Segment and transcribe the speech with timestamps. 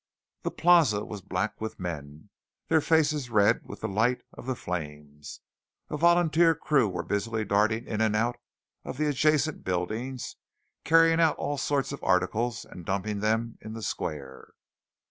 [0.41, 2.31] The Plaza was black with men,
[2.69, 5.41] their faces red with the light of the flames.
[5.91, 8.37] A volunteer crew were busily darting in and out
[8.83, 10.37] of the adjacent buildings,
[10.83, 14.53] carrying out all sorts of articles and dumping them in the square.